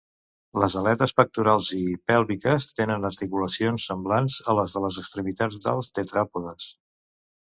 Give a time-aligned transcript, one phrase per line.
[0.61, 6.67] Les aletes pectorals i pèlviques tenen articulacions semblants a les de les extremitats dels tetràpodes.